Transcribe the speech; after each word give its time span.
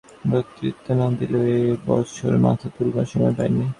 বক্তৃতা 0.31 0.91
না 0.99 1.07
দিলেও 1.19 1.45
এ 1.55 1.59
বৎসর 1.85 2.33
মাথা 2.45 2.67
তোলবার 2.75 3.07
সময় 3.11 3.33
পাইনি। 3.37 3.65